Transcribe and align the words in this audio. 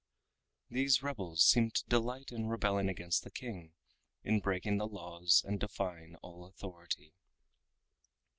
These 0.67 1.03
rebels 1.03 1.45
seemed 1.45 1.75
to 1.75 1.85
delight 1.85 2.31
in 2.31 2.47
rebelling 2.47 2.89
against 2.89 3.23
the 3.23 3.29
King, 3.29 3.73
in 4.23 4.39
breaking 4.39 4.77
the 4.79 4.87
laws 4.87 5.43
and 5.45 5.59
defying 5.59 6.15
all 6.23 6.45
authority. 6.47 7.13